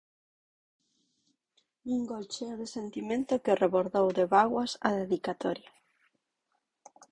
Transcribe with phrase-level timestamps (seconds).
[1.95, 5.71] Un gol cheo de sentimento que rebordou de bágoas a dedicatoria.